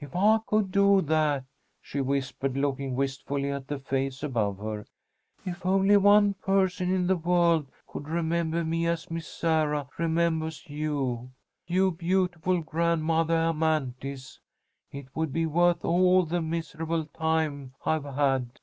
[0.00, 1.44] If I could do that,"
[1.82, 4.86] she whispered, looking wistfully at the face above her,
[5.44, 11.32] "if only one person in the world could remembah me as Miss Sarah remembahs you,
[11.66, 14.40] you beautiful Grandmothah Amanthis,
[14.90, 18.60] it would be worth all the misahable time I have had."